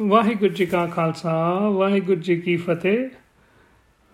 [0.00, 3.08] ਵਾਹਿਗੁਰੂ ਜੀ ਕਾ ਖਾਲਸਾ, ਵਾਹਿਗੁਰੂ ਜੀ ਕੀ ਫਤਿਹ।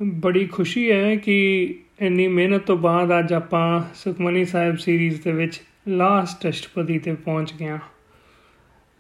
[0.03, 5.63] ਬੜੀ ਖੁਸ਼ੀ ਹੈ ਕਿ ਇੰਨੀ ਮਿਹਨਤ ਤੋਂ ਬਾਅਦ ਅੱਜ ਆਪਾਂ ਸੁਖਮਨੀ ਸਾਹਿਬ ਸੀਰੀਜ਼ ਦੇ ਵਿੱਚ
[5.89, 7.79] ਲਾਸਟ ਅਸ਼ਟਪਦੀ ਤੇ ਪਹੁੰਚ ਗਏ ਹਾਂ।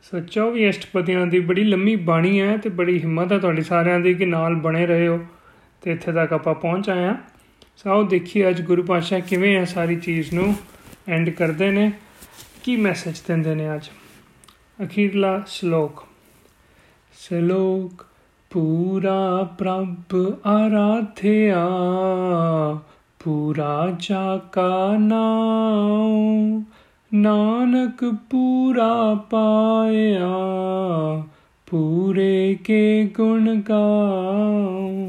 [0.03, 4.14] ਸੋ 24 ਅਸ਼ਟਪਦੀਆਂ ਦੀ ਬੜੀ ਲੰਮੀ ਬਾਣੀ ਹੈ ਤੇ ਬੜੀ ਹਿੰਮਤ ਹੈ ਤੁਹਾਡੀ ਸਾਰਿਆਂ ਦੀ
[4.14, 5.27] ਕਿ ਨਾਲ ਬਣੇ ਰਹੇ ਹੋ
[5.82, 7.14] ਤੇ ਇੱਥੇ ਤੱਕ ਆਪਾਂ ਪਹੁੰਚ ਆਏ ਹਾਂ।
[7.77, 10.57] ਸੋ ਆਓ ਦੇਖੀਏ ਅੱਜ ਗੁਰੂ ਪਾਤਸ਼ਾਹ ਕਿਵੇਂ ਇਹ ਸਾਰੀ ਚੀਜ਼ ਨੂੰ
[11.09, 11.93] ਐਂਡ ਕਰਦੇ ਨੇ,
[12.62, 13.89] ਕੀ ਮੈਸੇਜ ਦਿੰਦੇ ਨੇ ਅੱਜ?
[14.85, 16.05] ਅਖੀਰਲਾ ਸ਼ਲੋਕ।
[17.29, 18.06] ਸ਼ਲੋਕ
[18.51, 21.69] ਪੂਰਾ ਪ੍ਰਭ ਆਰਾਧਿਆ
[23.24, 26.62] ਪੂਰਾ ਜਾ ਕਾ ਨਾਉ,
[27.15, 30.29] ਨਾਨਕ ਪੂਰਾ ਪਾਇਆ,
[31.66, 35.02] ਪੂਰੇ ਕੇ ਗੁਣ ਗਾਉ।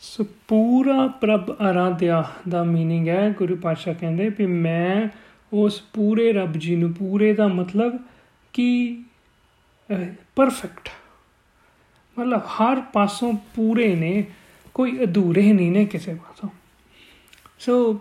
[0.00, 5.08] ਸੋ ਪੂਰਾ ਪ੍ਰਭ ਆਰਾਧਿਆ ਦਾ ਮੀਨਿੰਗ ਹੈ, ਗੁਰੂ ਪਾਸ਼ਾ ਕਹਿੰਦੇ ਵੀ ਮੈਂ
[5.52, 7.98] ਉਸ ਪੂਰੇ ਰੱਬ ਜੀ ਨੂੰ, ਪੂਰੇ ਦਾ ਮਤਲਬ
[8.52, 8.98] ਕਿ
[10.36, 10.88] ਪਰਫੈਕਟ
[12.16, 14.24] ਮਤਲਬ ਹਰ ਪਾਸੋਂ ਪੂਰੇ ਨੇ,
[14.74, 16.48] ਕੋਈ ਅਧੂਰੇ ਨਹੀਂ ਨੇ ਕਿਸੇ ਪਾਸੋਂ।
[17.58, 17.92] ਸੋ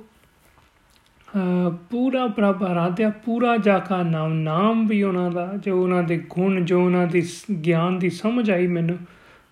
[1.89, 6.59] ਪੂਰਾ ਪ੍ਰਭ ਆਰਾਧਿਆ ਪੂਰਾ ਜਾ ਕਾ ਨਾਮ ਨਾਮ ਵੀ ਉਹਨਾਂ ਦਾ, ਜੋ ਉਹਨਾਂ ਦੇ ਗੁਣ,
[6.61, 7.23] ਜੋ ਉਹਨਾਂ ਦੀ
[7.65, 8.97] ਗਿਆਨ ਦੀ ਸਮਝ ਆਈ ਮੈਨੂੰ,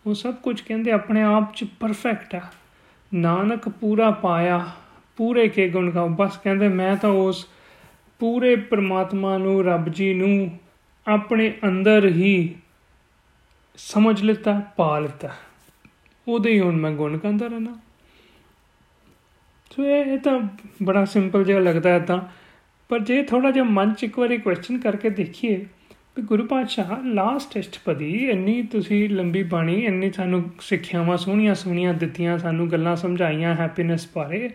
[0.05, 2.43] ਉਹ ਸਭ ਕੁਝ ਕਹਿੰਦੇ ਆਪਣੇ ਆਪ ਚ ਪਰਫੈਕਟ ਹੈ
[3.11, 4.65] ਨਾਨਕ ਪੂਰਾ ਪਾਇਆ,
[5.17, 7.45] ਪੂਰੇ ਕੇ ਗੁਣ ਗਾ ਬਸ ਕਹਿੰਦੇ ਮੈਂ ਤਾਂ ਉਸ
[8.21, 10.59] ਪੂਰੇ ਪ੍ਰਮਾਤਮਾ ਨੂੰ, ਰੱਬ ਜੀ ਨੂੰ
[11.07, 12.55] ਆਪਣੇ ਅੰਦਰ ਹੀ
[13.77, 15.29] ਸਮਝ ਲਿੱਤਾ, ਪਾ ਲਿੱਤਾ।
[16.27, 17.77] ਉਹਦੇ ਹੀ ਹੁਣ ਮੈਂ ਗੁਣ ਗਾਉਂਦਾ ਰਹਿਣਾ
[19.71, 20.39] ਸੋ ਇਹ ਤਾਂ
[20.83, 22.21] ਬੜਾ ਸਿੰਪਲ ਜਿਹਾ ਲੱਗਦਾ ਹੈ ਤਾਂ।
[22.89, 25.65] ਪਰ ਜੇ ਥੋੜਾ ਜਿਹਾ ਮਨ ਚ ਇੱਕ ਵਾਰੀ ਕੁਐਸਚਨ ਕਰਕੇ ਦੇਖੀਏ,
[26.17, 32.37] ਵੀ ਗੁਰੂ ਪਾਤਸ਼ਾਹ ਲਾਸਟ ਅਸ਼ਟਪਦੀ ਇੰਨੀ ਤੁਸੀਂ ਲੰਬੀ ਬਾਣੀ, ਇੰਨੀ ਸਾਨੂੰ ਸਿੱਖਿਆਵਾਂ ਸੋਹਣੀਆਂ ਸੋਹਣੀਆਂ ਦਿੱਤੀਆਂ,
[32.37, 34.49] ਸਾਨੂੰ ਗੱਲਾਂ ਸਮਝਾਈਆਂ ਹੈਪੀਨੈਸ ਬਾਰੇ,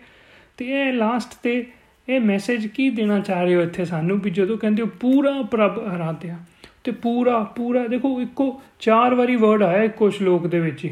[0.57, 1.65] ਤੇ ਇਹ ਲਾਸਟ ਤੇ
[2.07, 4.19] ਇਹ ਮੈਸੇਜ ਕੀ ਦੇਣਾ ਚਾਹ ਰਹੇ ਹੋ ਇੱਥੇ ਸਾਨੂੰ?
[4.21, 6.37] ਵੀ ਜਦੋਂ ਕਹਿੰਦੇ ਹੋ ਪੂਰਾ ਪ੍ਰਭ ਆਰਾਧਿਆ
[6.83, 10.87] ਤੇ ਪੂਰਾ ਪੂਰਾ, ਦੇਖੋ ਇੱਕੋ, ਚਾਰ ਵਾਰੀ ਵਰਡ ਆਇਆ ਇੱਕੋ ਸ਼ਲੋਕ ਦੇ ਵਿੱਚ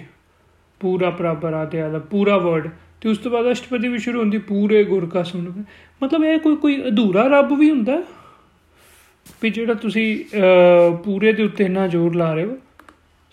[0.81, 2.67] ਪੂਰਾ ਪ੍ਰਭ ਆਰਾਧਿਆ ਦਾ ਪੂਰਾ ਵਰਡ
[3.01, 5.51] ਤੇ ਉਸ ਤੋਂ ਬਾਅਦ ਅਸ਼ਟਪਦੀ ਵੀ ਸ਼ੁਰੂ ਹੁੰਦੀ, ਪੂਰੇ ਗੁਰ ਕਾ ਸੁਣ
[6.03, 8.01] ਮਤਲਬ ਇਹ ਕੋਈ ਕੋਈ ਅਧੂਰਾ ਰੱਬ ਵੀ ਹੁੰਦਾ?
[9.41, 10.07] ਵੀ ਜਿਹੜਾ ਤੁਸੀਂ
[11.03, 12.57] ਪੂਰੇ ਦੇ ਉੱਤੇ ਇੰਨਾ ਜ਼ੋਰ ਲਾ ਰਹੇ ਹੋ।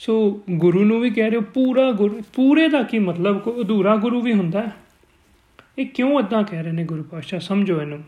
[0.01, 3.41] ਸੋ ਗੁਰੂ ਨੂੰ ਵੀ ਕਹਿ ਰਹੇ ਹੋ ਪੂਰਾ ਗੁਰੂ, ਪੂਰੇ ਦਾ ਕੀ ਮਤਲਬ?
[3.41, 4.65] ਕੋਈ ਅਧੂਰਾ ਗੁਰੂ ਵੀ ਹੁੰਦਾ?
[5.83, 7.41] ਇਹ ਕਿਉਂ ਇਦਾਂ ਕਹਿ ਰਹੇ ਨੇ ਗੁਰੂ ਪਾਤਸ਼ਾਹ?
[7.41, 8.05] ਸਮਝੋ ਇਹਨੂੰ।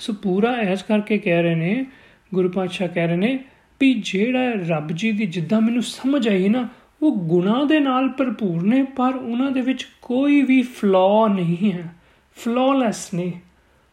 [0.00, 1.86] ਸੋ ਪੂਰਾ ਐਸ ਕਰਕੇ ਕਹਿ ਰਹੇ ਨੇ,
[2.34, 3.38] ਗੁਰੂ ਪਾਤਸ਼ਾਹ ਕਹਿ ਰਹੇ ਨੇ
[3.80, 6.68] ਵੀ ਜਿਹੜਾ ਰੱਬ ਜੀ ਦੀ ਜਿੱਦਾਂ ਮੈਨੂੰ ਸਮਝ ਆਈ ਨਾ,
[7.02, 11.94] ਉਹ ਗੁਣਾ ਦੇ ਨਾਲ ਭਰਪੂਰ ਨੇ, ਪਰ ਉਹਨਾਂ ਦੇ ਵਿੱਚ ਕੋਈ ਵੀ ਫਲੋ ਨਹੀਂ ਹੈ।
[12.36, 13.32] ਫਲੋਲੈਸ ਨੇ।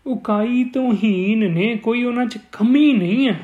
[0.06, 3.40] ਉਕਾਈ ਤੋਂ ਹੀਨ ਨੇ, ਕੋਈ ਉਹਨਾਂ 'ਚ ਕਮੀ ਨਹੀਂ ਹੈ।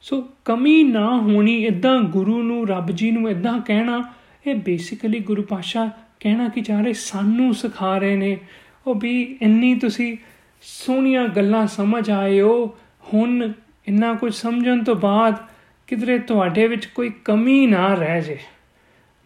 [0.00, 4.12] ਸੋ ਕਮੀ ਨਾ ਹੋਣੀ ਇਦਾਂ ਗੁਰੂ ਨੂੰ, ਰੱਬ ਜੀ ਨੂੰ ਇਦਾਂ ਕਹਿਣਾ,
[4.46, 5.90] ਇਹ ਬੇਸਿਕਲੀ ਗੁਰੂ ਪਾਸ਼ਾ
[6.24, 8.38] ਕਹਿਣਾ ਕਿ ਚਾਰੇ ਸਾਨੂੰ ਸਿਖਾ ਰਹੇ ਨੇ।
[8.86, 10.16] ਉਹ ਵੀ ਇੰਨੀ ਤੁਸੀਂ
[10.62, 12.78] ਸੋਹਣੀਆਂ ਗੱਲਾਂ ਸਮਝ ਆਏ ਹੋ।
[13.14, 13.52] ਹੁਣ
[13.88, 15.36] ਇੰਨਾ ਕੁਝ ਸਮਝਣ ਤੋਂ ਬਾਅਦ
[15.86, 18.38] ਕਿਧਰੇ ਤੁਹਾਡੇ ਵਿੱਚ ਕੋਈ ਕਮੀ ਨਾ ਰਹਿ ਜੇ।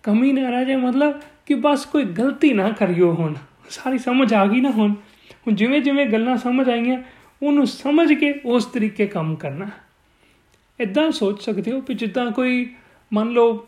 [0.02, 3.34] ਕਮੀ ਨਾ ਰਹਿ ਜੇ ਮਤਲਬ ਕਿ ਬਸ ਕੋਈ ਗਲਤੀ ਨਾ ਕਰਿਓ ਹੁਣ।
[3.70, 4.92] ਸਾਰੀ ਸਮਝ ਆ ਗਈ ਨਾ ਹੁਣ।
[5.30, 7.02] ਹੁਣ ਜਿਵੇਂ ਜਿਵੇਂ ਗੱਲਾਂ ਸਮਝ ਆਈਆਂ,
[7.42, 9.66] ਉਹਨੂੰ ਸਮਝ ਕੇ ਉਸ ਤਰੀਕੇ ਕੰਮ ਕਰਨਾ।
[10.80, 12.74] ਇਦਾਂ ਸੋਚ ਸਕਦੇ ਹੋ ਕਿ ਜਿੱਦਾਂ ਕੋਈ
[13.12, 13.67] ਮੰਨ ਲਓ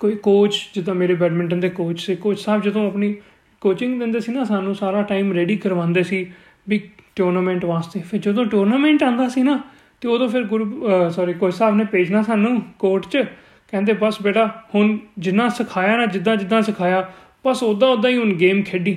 [0.00, 3.14] ਕੋਈ ਕੋਚ ਜਿੱਦਾਂ ਮੇਰੇ ਬੈਡਮਿੰਟਨ ਦੇ ਕੋਚ ਸੀ ਕੋਚ ਸਾਹਿਬ ਜਦੋਂ ਆਪਣੀ
[3.60, 6.26] ਕੋਚਿੰਗ ਦਿੰਦੇ ਸੀ ਨਾ, ਸਾਨੂੰ ਸਾਰਾ ਟਾਈਮ ਰੈਡੀ ਕਰਵਾਉਂਦੇ ਸੀ
[6.68, 6.80] ਵੀ
[7.16, 9.60] ਟੂਰਨਾਮੈਂਟ ਵਾਸਤੇ। ਫਿਰ ਜਦੋਂ ਟੂਰਨਾਮੈਂਟ ਆਂਦਾ ਸੀ ਨਾ,
[10.00, 13.24] ਤੇ ਉਦੋਂ ਫਿਰ ਗੁਰੂ ਸੌਰੀ ਕੋਚ ਸਾਹਿਬ ਨੇ ਭੇਜਣਾ ਸਾਨੂੰ ਕੋਰਟ 'ਚ।
[13.70, 17.10] ਕਹਿੰਦੇ, ਬਸ ਬੇਟਾ, ਹੁਣ ਜਿੰਨਾ ਸਿਖਾਇਆ ਨਾ ਜਿੱਦਾਂ ਜਿੱਦਾਂ ਸਿਖਾਇਆ,
[17.46, 18.96] ਬਸ ਉਦਾਂ ਉਦਾਂ ਹੀ ਹੁਣ ਗੇਮ ਖੇਡੀ।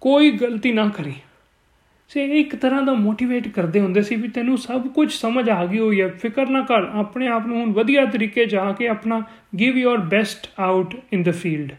[0.00, 1.12] ਕੋਈ ਗਲਤੀ ਨਾ ਕਰੀ।
[2.10, 5.78] ਸੇ ਇੱਕ ਤਰ੍ਹਾਂ ਦਾ ਮੋਟੀਵੇਟ ਕਰਦੇ ਹੁੰਦੇ ਸੀ ਵੀ ਤੈਨੂੰ ਸਭ ਕੁਝ ਸਮਝ ਆ ਗਈ
[5.78, 9.22] ਹੋਈ ਹੈ ਫਿਕਰ ਨਾ ਕਰ, ਆਪਣੇ ਆਪ ਨੂੰ ਹੁਣ ਵਧੀਆ ਤਰੀਕੇ ਜਾ ਕੇ ਆਪਣਾ
[9.60, 11.72] give your best out in the field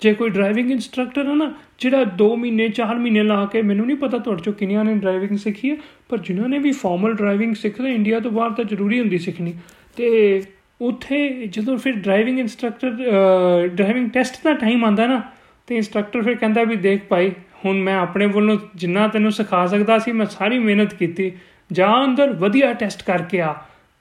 [0.00, 3.96] ਜੇ ਕੋਈ ਡਰਾਈਵਿੰਗ ਇਨਸਟ੍ਰਕਟਰ ਹੈ ਨਾ, ਜਿਹੜਾ 2 ਮਹੀਨੇ 4 ਮਹੀਨੇ ਲਾ ਕੇ ਮੈਨੂੰ ਨਹੀਂ
[3.96, 5.76] ਪਤਾ ਤੁਹਾਡੇ ਚੋਂ ਕਿੰਨੀਆਂ ਨੇ ਡਰਾਈਵਿੰਗ ਸਿੱਖੀ ਹੈ
[6.08, 9.54] ਪਰ ਜਿਨ੍ਹਾਂ ਨੇ ਵੀ ਫਾਰਮਲ ਡਰਾਈਵਿੰਗ ਸਿੱਖਦੇ ਇੰਡੀਆ ਤੋਂ ਬਾਹਰ ਤਾਂ ਜ਼ਰੂਰੀ ਹੁੰਦੀ ਸਿੱਖਣੀ।
[9.96, 10.42] ਤੇ
[10.80, 15.20] ਉੱਥੇ ਜਦੋਂ ਫਿਰ ਡਰਾਈਵਿੰਗ ਇਨਸਟ੍ਰਕਟਰ ਡਰਾਈਵਿੰਗ ਟੈਸਟ ਦਾ ਟਾਈਮ ਆਂਦਾ ਨਾ,
[15.66, 17.30] ਤੇ ਇਨਸਟ੍ਰਕਟਰ ਫਿਰ ਕਹਿੰਦਾ ਵੀ ਦੇਖ ਭਾਈ
[17.64, 21.32] ਹੁਣ ਮੈਂ ਆਪਣੇ ਵੱਲੋਂ ਜਿੰਨਾ ਤੈਨੂੰ ਸਿਖਾ ਸਕਦਾ ਸੀ, ਮੈਂ ਸਾਰੀ ਮਿਹਨਤ ਕੀਤੀ।
[21.72, 23.54] ਜਾ ਅੰਦਰ ਵਧੀਆ ਟੈਸਟ ਕਰਕੇ ਆ,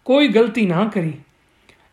[0.06, 1.14] ਕੋਈ ਗਲਤੀ ਨਾ ਕਰੀ।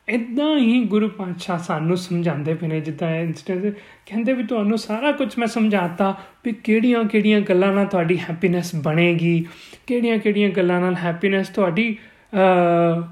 [0.09, 3.75] ਇਦਾਂ ਹੀ ਗੁਰੂ ਪਾਤਸ਼ਾਹ ਸਾਨੂੰ ਸਮਝਾਉਂਦੇ ਪਏ ਨੇ, ਜਿੱਦਾਂ ਇਨਸਟੈਂਸ
[4.06, 9.47] ਕਹਿੰਦੇ ਵੀ ਤੁਹਾਨੂੰ ਸਾਰਾ ਕੁਝ ਮੈਂ ਸਮਝਾਤਾ ਵੀ ਕਿਹੜੀਆਂ ਕਿਹੜੀਆਂ ਗੱਲਾਂ ਨਾਲ ਤੁਹਾਡੀ ਹੈਪੀਨੈਸ ਬਣੇਗੀ
[9.87, 11.97] ਕਿਹੜੀਆਂ ਕਿਹੜੀਆਂ ਗੱਲਾਂ ਨਾਲ ਹੈਪੀਨੈਸ ਤੁਹਾਡੀ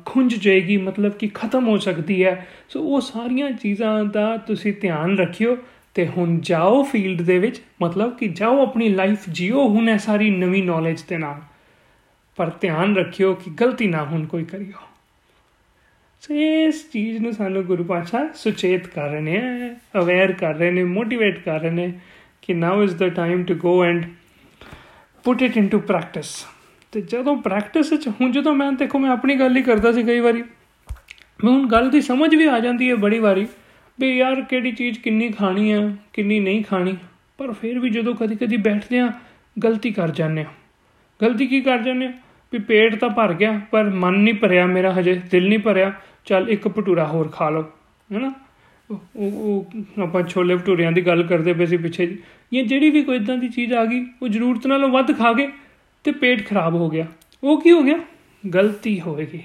[0.07, 5.17] ਖੁੰਝ ਜਾਏਗੀ, ਮਤਲਬ ਕਿ ਖਤਮ ਹੋ ਸਕਦੀ ਹੈ। ਸੋ ਉਹ ਸਾਰੀਆਂ ਚੀਜ਼ਾਂ ਦਾ ਤੁਸੀਂ ਧਿਆਨ
[5.19, 5.57] ਰੱਖਿਓ।
[5.99, 10.31] ਤੇ ਹੁਣ ਜਾਓ ਫੀਲਡ ਦੇ ਵਿੱਚ, ਮਤਲਬ ਕਿ ਜਾਓ ਆਪਣੀ ਲਾਈਫ ਜਿਓ ਹੁਣ ਇਹ ਸਾਰੀ
[10.31, 11.41] ਨਵੀਂ ਨੌਲੇਜ ਦੇ ਨਾਲ।
[12.37, 14.87] ਪਰ ਧਿਆਨ ਰੱਖਿਓ ਕਿ ਗਲਤੀ ਨਾ ਹੁਣ ਕੋਈ ਕਰਿਓ।
[16.21, 19.41] ਸੋ ਇਸ ਚੀਜ਼ ਨੂੰ ਸਾਨੂੰ ਗੁਰੂ ਪਾਤਸ਼ਾਹ ਸੁਚੇਤ ਕਰ ਰਹੇ ਨੇ
[19.99, 21.93] ਅਵੇਅਰ ਕਰ ਰਹੇ ਨੇ ਮੋਟੀਵੇਟ ਕਰ ਰਹੇ ਨੇ
[22.43, 24.05] ਕਿ now is the time to go and
[25.25, 26.35] put it into practice
[26.93, 30.21] ਤੇ ਜਦੋਂ ਪ੍ਰੈਕਟਿਸ ਵਿੱਚ ਹੁਣ ਜਦੋਂ ਮੈਂ, ਦੇਖੋ ਮੈਂ ਆਪਣੀ ਗੱਲ ਹੀ ਕਰਦਾ ਸੀ ਕਈ
[30.21, 30.43] ਵਾਰੀ
[31.45, 33.47] ਮੈਂ ਹੁਣ ਗੱਲ ਦੀ ਸਮਝ ਵੀ ਆ ਜਾਂਦੀ ਹੈ ਬੜੀ ਵਾਰੀ।
[33.99, 36.97] ਵੀ ਯਾਰ ਕਿਹੜੀ ਚੀਜ਼ ਕਿੰਨੀ ਖਾਣੀ ਆ, ਕਿੰਨੀ ਨਹੀਂ ਖਾਣੀ।
[37.39, 39.11] ਪਰ ਫਿਰ ਵੀ ਜਦੋਂ ਕਦੀ ਕਦੀ ਬੈਠਦੇ ਆ
[39.57, 40.51] ਗਲਤੀ ਕਰ ਜਾਂਦੇ ਆ
[41.21, 42.13] ਗਲਤੀ ਕੀ ਕਰ ਜਾਂਦੇ ਆ
[42.53, 45.93] ਵੀ ਪੇਟ ਤਾਂ ਭਰ ਗਿਆ, ਪਰ ਮਨ ਨਹੀਂ ਭਰਿਆ ਮੇਰਾ ਹਜੇ, ਦਿਲ ਨਹੀਂ ਭਰਿਆ।
[46.27, 47.63] ਚੱਲ ਇੱਕ ਭਟੂਰਾ ਹੋਰ ਖਾ ਲਓ,
[48.11, 48.33] ਹੈਨਾ?
[48.91, 52.19] ਉਹ ਉਹ ਆਪਾਂ ਛੋਲੇ ਭਟੂਰਿਆਂ ਦੀ ਗੱਲ ਕਰਦੇ ਪਏ ਸੀ ਪਿੱਛੇ ਜੀ।
[52.53, 55.49] ਇਹ ਜਿਹੜੀ ਵੀ ਕੋਈ ਇਦਾਂ ਦੀ ਚੀਜ਼ ਆ ਗਈ, ਉਹ ਜ਼ਰੂਰਤ ਨਾਲੋਂ ਵੱਧ ਖਾ ਗਏ
[56.05, 57.07] ਤੇ ਪੇਟ ਖਰਾਬ ਹੋ ਗਿਆ।
[57.45, 57.99] ਉਹ ਕੀ ਹੋ ਗਿਆ?
[58.45, 59.43] ਗਲਤੀ ਹੋਏਗੀ।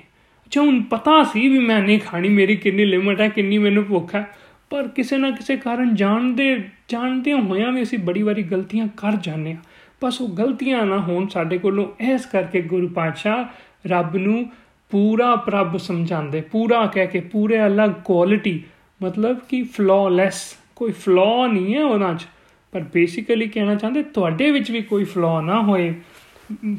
[0.54, 4.16] ਅੱਛਾ ਹੁਣ ਪਤਾ ਸੀ ਵੀ ਮੈਂ ਨਹੀਂ ਖਾਣੀ, ਮੇਰੀ ਕਿੰਨੀ ਲਿਮਟ ਹੈ, ਕਿੰਨੀ ਮੈਨੂੰ ਭੁੱਖ
[4.16, 4.28] ਹੈ।
[4.70, 9.52] ਪਰ ਕਿਸੇ ਨਾ ਕਿਸੇ ਕਾਰਨ ਜਾਣਦੇ ਜਾਣਦੇ ਹੋਇਆਂ ਵੀ ਅਸੀਂ ਬੜੀ ਵਾਰੀ ਗਲਤੀਆਂ ਕਰ ਜਾਂਦੇ
[9.52, 9.56] ਆ
[10.04, 13.46] ਬਸ ਉਹ ਗਲਤੀਆਂ ਨਾ ਹੋਣ ਸਾਡੇ ਕੋਲੋਂ, ਇਸ ਕਰਕੇ ਗੁਰੂ ਪਾਤਸ਼ਾਹ
[13.88, 14.52] ਰੱਬ ਨੂੰ
[14.90, 18.64] ਪੂਰਾ ਪ੍ਰਭ ਸਮਝਾਉਂਦੇ, ਪੂਰਾ ਕਹਿ ਕੇ, ਪੂਰੇ ਅਲੱਗ ਕੁਆਲਿਟੀ
[19.04, 20.36] ਮਤਲਬ ਕਿ ਫਲॉलेस
[20.76, 22.28] ਕੋਈ ਫਲॉ ਨਹੀਂ ਹੈ ਉਹਨਾਂ 'ਚ।
[22.72, 25.94] ਪਰ ਬੇਸਿਕਲੀ ਕਹਿਣਾ ਚਾਹੁੰਦੇ, ਤੁਹਾਡੇ ਵਿੱਚ ਵੀ ਕੋਈ ਫਲॉ ਨਾ ਹੋਏ।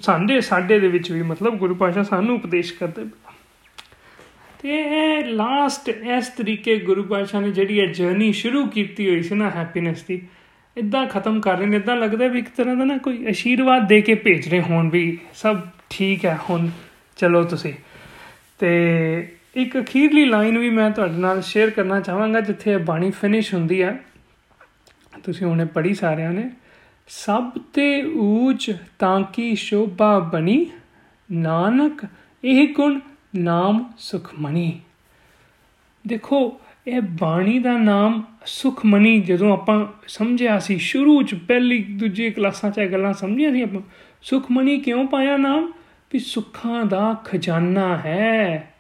[0.03, 3.07] ਸਾਡੇ ਸਾਡੇ ਦੇ ਵਿੱਚ ਵੀ ਮਤਲਬ ਗੁਰੂ ਪਾਸ਼ਾ ਸਾਨੂੰ ਉਪਦੇਸ਼ ਕਰਦੇ।
[4.65, 9.35] ਤੇ ਇਹ ਲਾਸਟ ਇਸ ਤਰੀਕੇ ਗੁਰੂ ਪਾਸ਼ਾ ਨੇ ਜਿਹੜੀ ਇਹ ਜਰਨੀ ਸ਼ੁਰੂ ਕੀਤੀ ਹੋਈ ਸੀ
[9.35, 10.23] ਨਾ ਹੈਪੀਨੈਸ ਦੀ
[10.77, 14.01] ਇਦਾਂ ਖਤਮ ਕਰ ਰਹੇ ਨੇ ਇਦਾਂ ਲੱਗਦਾ ਵੀ ਇੱਕ ਤਰ੍ਹਾਂ ਦਾ ਨਾ ਕੋਈ ਅਸ਼ੀਰਵਾਦ ਦੇ
[14.01, 16.69] ਕੇ ਭੇਜ ਰਹੇ ਹੋਣ ਵੀ ਸਭ ਠੀਕ ਹੈ, ਹੁਣ
[17.17, 17.75] ਚਲੋ ਤੁਸੀਂ।
[18.59, 23.55] ਤੇ ਇੱਕ ਅਖੀਰਲੀ ਲਾਈਨ ਵੀ ਮੈਂ ਤੁਹਾਡੇ ਨਾਲ ਸ਼ੇਅਰ ਕਰਨਾ ਚਾਹਾਂਗਾ, ਜਿੱਥੇ ਇਹ ਬਾਣੀ ਫਿਨਿਸ਼
[23.55, 24.01] ਹੁੰਦੀ ਹੈ।
[25.25, 26.51] ਤੁਸੀਂ ਉਹਨੇ ਪੜ੍ਹੀ ਸਾਰਿਆਂ ਨੇ,
[27.09, 30.67] ਸਭ ਤੇ ਊਚ ਤਾਂ ਕੀ ਸ਼ੋਭਾ ਬਣੀ,
[31.33, 32.07] ਨਾਨਕ
[32.45, 33.01] ਇਹ ਗੁਣ
[33.37, 34.81] ਨਾਮ ਸੁਖਮਣੀ
[36.07, 42.71] ਦੇਖੋ, ਇਹ ਬਾਣੀ ਦਾ ਨਾਮ ਸੁਖਮਣੀ ਜਦੋਂ ਆਪਾਂ ਸਮਝਿਆ ਸੀ, ਸ਼ੁਰੂ ਚ ਪਹਿਲੀ ਦੂਜੀ ਕਲਾਸਾਂ
[42.71, 43.81] ਚ ਇਹ ਗੱਲਾਂ ਸਮਝੀਆਂ ਸੀ ਆਪਾਂ
[44.23, 45.73] ਸੁਖਮਣੀ ਕਿਉਂ ਪਾਇਆ ਨਾਮ?
[46.13, 48.75] ਵੀ ਸੁੱਖਾਂ ਦਾ ਖਜ਼ਾਨਾ ਹੈ।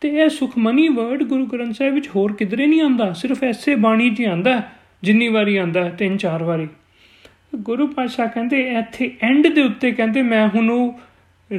[0.00, 4.14] ਤੇ ਇਹ ਸੁਖਮਨੀ ਵਰਡ ਗੁਰੂ ਗ੍ਰੰਥ ਸਾਹਿਬ ਵਿੱਚ ਹੋਰ ਕਿਧਰੇ ਨਹੀਂ ਆਂਦਾ ਸਿਰਫ ਐਸੇ ਬਾਣੀ
[4.14, 4.62] 'ਚ ਆਂਦਾ
[5.02, 6.68] ਜਿੰਨੀ ਵਾਰੀ ਆਂਦਾ ਤਿੰਨ ਚਾਰ ਵਾਰੀ।
[7.56, 11.00] ਗੁਰੂ ਪਾਤਸ਼ਾਹ ਕਹਿੰਦੇ, ਇੱਥੇ ਐਂਡ ਦੇ ਉੱਤੇ ਕਹਿੰਦੇ, ਮੈਂ ਹੁਣ ਉਹ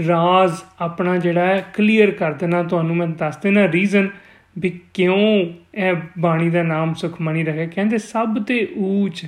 [0.08, 4.10] ਰਾਜ਼ ਆਪਣਾ ਜਿਹੜਾ ਹੈ ਕਲੀਅਰ ਕਰ ਦੇਣਾ, ਤੁਹਾਨੂੰ ਮੈਂ ਦੱਸ ਦੇਣਾ ਰੀਜ਼ਨ
[4.58, 5.46] ਵੀ ਕਿਉਂ
[5.76, 9.26] ਇਹ ਬਾਣੀ ਦਾ ਨਾਮ ਸੁਖਮਨੀ ਰੱਖਿਆ। ਕਹਿੰਦੇ ਸਭ ਤੇ ਉੱਚ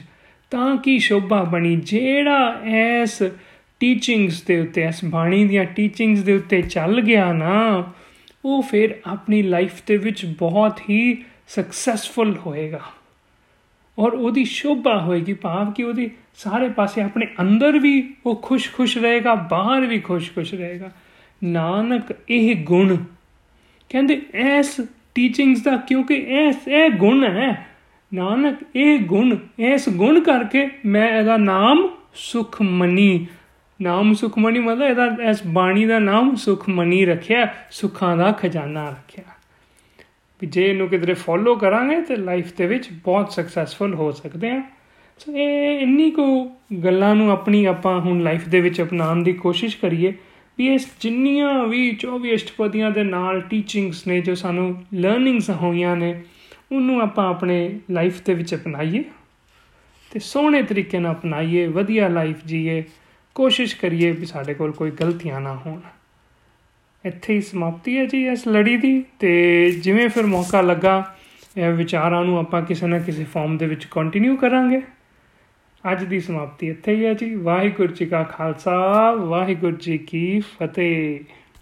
[0.52, 1.76] ਤਾਂ ਕੀ ਸ਼ੋਭਾ ਬਣੀ?
[1.76, 3.24] ਜਿਹੜਾ ਐਸ
[3.80, 7.92] ਟੀਚਿੰਗਸ ਦੇ ਉੱਤੇ, ਇਸ ਬਾਣੀ ਦੀਆਂ ਟੀਚਿੰਗਸ ਦੇ ਉੱਤੇ ਚੱਲ ਗਿਆ ਨਾ,
[8.46, 12.82] ਉਹ ਫਿਰ ਆਪਣੀ ਲਾਈਫ ਦੇ ਵਿੱਚ ਬਹੁਤ ਹੀ ਸਕਸੈਸਫੁਲ ਹੋਏਗਾ।
[14.00, 19.36] ਔਰ ਉਹਦੀ ਸ਼ੋਭਾ ਹੋਏਗੀ। ਭਾਵ ਕਿ ਉਹਦੀ ਸਾਰੇ ਪਾਸੇ ਆਪਣੇ ਅੰਦਰ ਵੀ ਉਹ ਖੁਸ਼-ਖੁਸ਼ ਰਹੇਗਾ,
[19.36, 20.92] ਬਾਹਰ ਵੀ ਖੁਸ਼-ਖੁਸ਼ ਰਹੇਗਾ।
[21.44, 22.98] ਨਾਨਕ ਇਹ ਗੁਣ।
[23.90, 24.82] ਕਹਿੰਦੇ, ਐਸ
[25.16, 27.68] ਟੀਚਿੰਗਸ ਦਾ ਕਿਉਂਕਿ ਐਸ, ਇਹ ਗੁਣ ਹੈ।
[28.14, 33.28] ਨਾਨਕ ਇਹ ਗੁਣ ਇਸ ਗੁਣ ਕਰਕੇ ਮੈਂ ਇਹਦਾ ਨਾਮ ਸੁਖਮਨੀ
[33.82, 39.24] ਨਾਮ ਸੁਖਮਨੀ ਮਤਲਬ ਇਹਦਾ, ਇਸ ਬਾਣੀ ਦਾ ਨਾਮ ਸੁਖਮਨੀ ਰੱਖਿਆ, ਸੁੱਖਾਂ ਦਾ ਖਜ਼ਾਨਾ ਰੱਖਿਆ।
[40.42, 44.62] ਵੀ ਜੇ ਇਹਨੂੰ ਕਿਧਰੇ ਫੋਲੋ ਕਰਾਂਗੇ ਤੇ ਲਾਈਫ ਦੇ ਵਿੱਚ ਬਹੁਤ ਸਕਸੈਸਫੁਲ ਹੋ ਸਕਦੇ ਆ
[45.20, 46.52] ਸੋ ਇਹ ਇੰਨੀ ਕੋ
[46.84, 50.14] ਗੱਲਾਂ ਨੂੰ ਆਪਣੀ ਆਪਾਂ ਹੁਣ ਲਾਈਫ ਦੇ ਵਿੱਚ ਅਪਣਾਉਣ ਦੀ ਕੋਸ਼ਿਸ਼ ਕਰੀਏ
[50.58, 56.22] ਵੀ ਇਸ ਜਿੰਨੀਆਂ ਵੀ 24 ਅਸ਼ਟਪਦੀਆਂ ਦੇ ਨਾਲ ਟੀਚਿੰਗਸ ਨੇ ਜੋ ਸਾਨੂੰ ਲਰਨਿੰਗਸ ਹੋਈਆਂ ਨੇ,
[56.72, 59.04] ਉਹਨੂੰ ਆਪਾਂ ਆਪਣੇ ਲਾਈਫ ਦੇ ਵਿੱਚ ਅਪਣਾਈਏ
[60.12, 62.84] ਤੇ ਸੋਹਣੇ ਤਰੀਕੇ ਨਾਲ ਅਪਣਾਈਏ, ਵਧੀਆ ਲਾਈਫ ਜੀਏ,
[63.36, 65.80] ਕੋਸ਼ਿਸ਼ ਕਰੀਏ ਵੀ ਸਾਡੇ ਕੋਲ ਕੋਈ ਗਲਤੀਆਂ ਨਾ ਹੋਣ।
[67.06, 71.16] ਇੱਥੇ ਹੀ ਸਮਾਪਤੀ ਹੈ ਜੀ ਇਸ ਲੜੀ ਦੀ ਤੇ ਜਿਵੇਂ ਫਿਰ ਮੌਕਾ ਲੱਗਾ,
[71.58, 74.82] ਇਹ ਵਿਚਾਰਾਂ ਨੂੰ ਆਪਾਂ ਕਿਸੇ ਨਾ ਕਿਸੇ ਫਾਰਮ ਦੇ ਵਿੱਚ ਕੰਟੀਨਿਊ ਕਰਾਂਗੇ।
[75.92, 81.20] ਅੱਜ ਦੀ ਸਮਾਪਤੀ ਇੱਥੇ ਹੀ ਹੈ ਜੀ। ਵਾਹਿਗੁਰੂ ਜੀ ਕਾ ਖਾਲਸਾ, ਵਾਹਿਗੁਰੂ ਜੀ ਕੀ ਫਤਿਹ।